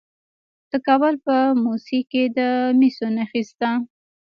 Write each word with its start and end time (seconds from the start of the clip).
د 0.71 0.73
کابل 0.87 1.13
په 1.25 1.35
موسهي 1.63 2.01
کې 2.11 2.23
د 2.37 2.39
مسو 2.79 3.07
نښې 3.15 3.41
شته. 3.49 3.69